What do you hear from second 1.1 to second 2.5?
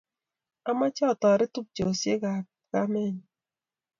atoret tupchoshe ak